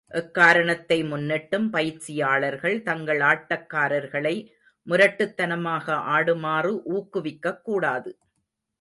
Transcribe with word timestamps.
எக்காரணத்தை 0.09 1.03
முன்னிட்டும், 1.03 1.69
பயிற்சியாளர்கள் 1.69 2.81
தங்கள் 2.81 3.19
ஆட்டக்காரர்களை 3.19 4.35
முரட்டுத்தனமாக 4.87 5.93
ஆடுமாறு 5.93 6.73
ஊக்குவிக்கக்கூடாது. 6.93 8.11